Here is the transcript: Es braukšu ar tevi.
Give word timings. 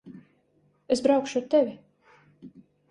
Es 0.95 1.03
braukšu 1.09 1.39
ar 1.41 1.47
tevi. 1.55 1.77